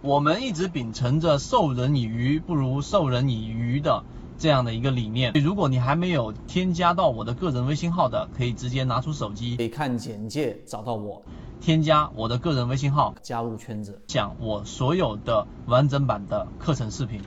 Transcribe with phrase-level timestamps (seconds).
[0.00, 4.04] 我们一直秉承着授人以鱼不如授人以渔的
[4.38, 5.32] 这样的一个理念。
[5.42, 11.20] 如果你还没有添加到我的个人微信号的，可以直接拿出手机，可以看简介找到我，
[11.60, 17.20] 添加我的个人微信号，加入圈子，讲我所有的完整版的课程视频。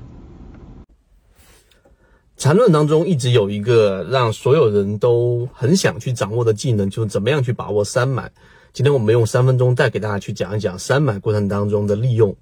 [2.37, 8.31] 缠论当中一直有一个让所有人都很想去掌握的技能，就是怎么样去把握三买。
[8.71, 12.33] 今天我们用三分钟再给大家去讲一讲三买过程当中的利用。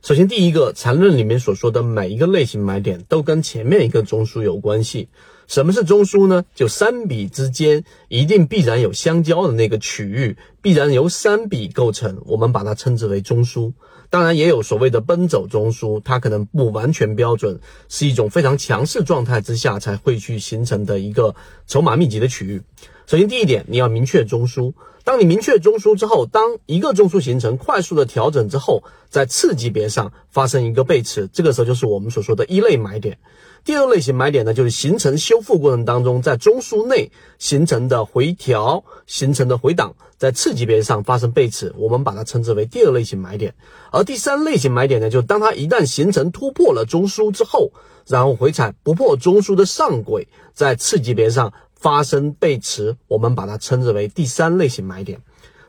[0.00, 5.08] 首先，第一个缠论里面所说的每一个类型买点都跟前面一个中枢有关系。
[5.48, 6.44] 什么是中枢呢？
[6.54, 13.72] 就三笔之间一定必然有相交的那个区域，必然由三笔构成，我们把它称之为中枢。
[14.10, 21.34] 当然，也有所谓的奔走中枢，它可能不完全标准，是一种非常强势状态之下才会去形成的一个
[21.66, 22.62] 筹码密集的区域。
[23.06, 24.74] 首先，第一点，你要明确中枢。
[25.02, 33.18] 当你明确中枢之后，当一个中枢形成快速的调整之后，在次级别上发生一个背驰，这个时候就是我们所说的一类买点。
[33.64, 43.54] 第二类型买点呢，就是形成修修复过程当中，在中枢内形成的回调、形成的回档，在次级别上发生背驰，我们把它称之为第二类型买点。
[43.92, 47.70] 而第三类型买点呢，就当它一旦形成突破了中枢之后，
[48.08, 51.52] 然后回踩不破中枢的上轨，在次级别上。
[51.80, 55.20] 发生背驰，我们把它称之为第三类型买点，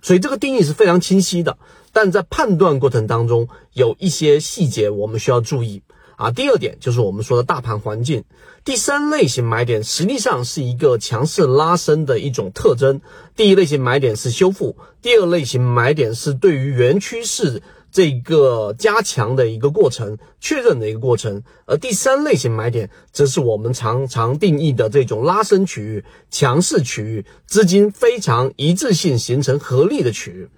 [0.01, 1.59] 所以这个定义是非常清晰的。
[1.93, 5.83] 但在判断过程当中，有一些细节我们需要注意
[6.19, 6.31] 啊。
[6.31, 8.25] 第二点就是我们说的大盘环境，
[8.65, 12.99] 第三类型买点实际上是一个强势拉升的一种特征。
[13.35, 17.63] 第一类型买点是修复，第二类型买点是对于原趋势。
[17.91, 30.49] 这个加强的一个过程，确认的一个过程，而第三类型买点，则是我们常常定义的这种拉升区域、强势区域，资金非常一致性形成合力的区域。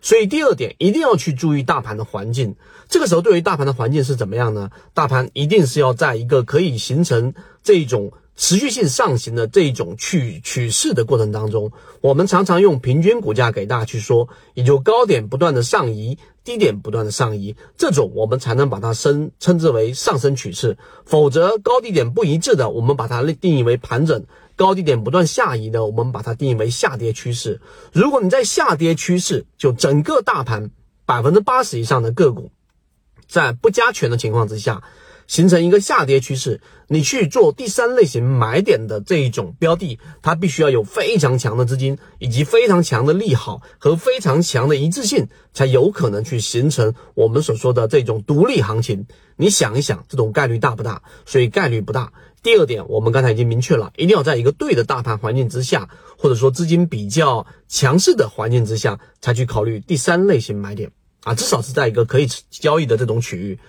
[0.00, 2.56] 所以第二点，一定要去注意大盘的环境。
[2.88, 4.70] 这个时候，对于大盘的环境是怎么样呢？
[4.94, 8.12] 大盘一定是要在一个可以形成这种。
[8.36, 20.78] 持续性上行的这种趋趋势的过程当中，我们常常用平均股价给大家去说，也就高点不断的上移，低点不断的上移，这种我们才能把它称称之为上升趋势。
[21.04, 24.22] 否则高低点不一致的，我们把它定义为盘整；
[24.60, 27.62] 高低点不断下移的，我们把它定义为下跌趋势。
[27.94, 30.70] 如果你在下跌趋势，就整个大盘
[31.06, 32.50] 百分之八十以上的个股，
[33.26, 34.82] 在不加权的情况之下。
[35.30, 49.06] 形成一个下跌趋势，你去做第三类型买点的这一种标的，它必须要有非常强的资金，以及非常强的利好和非常强的一致性，才有可能去形成我们所说的这种独立行情。
[49.36, 51.02] 你想一想，这种概率大不大？
[51.26, 52.12] 所以概率不大。
[52.42, 60.90] 第二点，我们刚才已经明确了，一定要在一个对的大盘环境之下，或者说资金比较强势的环境之下，才去考虑第三类型买点
[61.22, 63.60] 啊，至少是在一个可以交易的这种区域。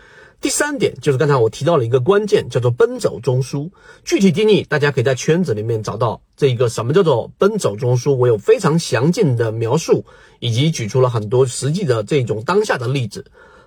[0.42, 3.70] 第三点就是刚才我提到了一个关键，叫做奔走中枢。
[4.04, 8.16] 具体定义，大家可以在圈子里面找到这一个什么叫做奔走中枢。
[8.16, 10.04] 我有非常详尽的描述，
[10.40, 13.26] 以及举出了很多实际的这种当下的例子。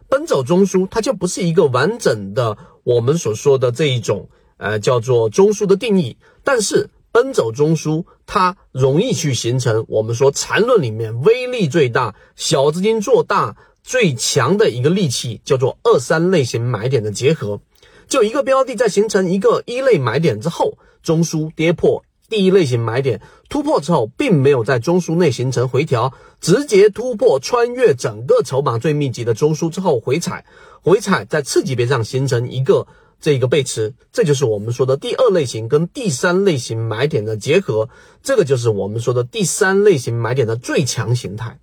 [0.09, 13.57] 奔走中枢它就不是一个完整的我们所说的这一种呃叫做中枢的定义，但是奔走中枢它容易去形成我们说缠论里面威力最大、小资金做大。
[13.85, 17.61] 最强的一个利器叫做二三类型买点的结合，
[18.09, 30.47] 就一个标的在形成一个一类买点之后，中枢跌破第一类型买点突破之后，并没有在中枢内形成回调，直接突破穿越整个筹码最密集的中枢之后回踩，
[30.81, 32.87] 回踩在次级别上形成一个
[33.21, 37.91] 这个背驰，这就是我们说的第二类型跟第三类型买点的结合，
[38.23, 41.59] 这个就是我们说的第三类型买点的最强形态。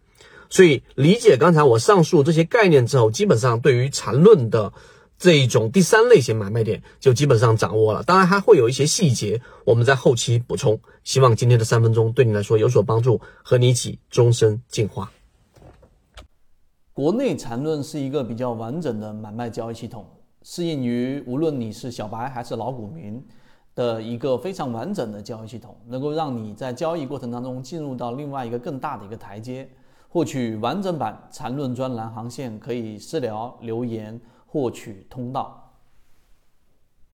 [0.51, 4.72] 所以理解刚才我上述这些概念之后，基本上对于缠论的
[5.17, 8.03] 这一种第三类型买卖点就基本上掌握了。
[8.03, 10.79] 当然还会有一些细节，我们在后期补充。
[11.03, 15.12] 希望今天的三分钟对你来说有所帮助，和你一起终身进化。
[16.91, 20.06] 国内缠论是一个比较完整的买卖交易系统，
[20.44, 23.24] 适应于无论你是小白还是老股民
[23.74, 29.69] 的一个非常完整的交易系统，能够让你在交易过程当中进入到另外一个更大的一个台阶。
[30.13, 35.61] 获取完整版缠论专栏航线，可以私聊留言获取通道。